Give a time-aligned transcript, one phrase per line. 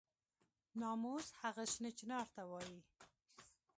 [0.79, 2.79] ناموس هغه شنه چنار ته وایي.